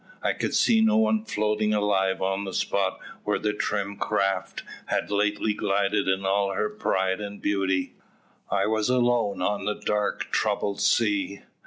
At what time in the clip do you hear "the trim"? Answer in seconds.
3.37-3.97